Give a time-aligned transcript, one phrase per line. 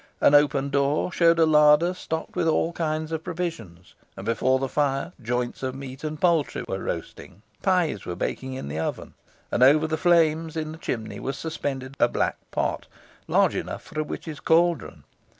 [0.19, 4.67] An open door showed a larder stocked with all kinds of provisions, and before the
[4.67, 7.43] fire joints of meat and poultry were roasting.
[7.61, 9.13] Pies were baking in the oven;
[9.51, 12.87] and over the flames, in the chimney, was suspended a black pot
[13.27, 15.03] large enough for a witch's caldron.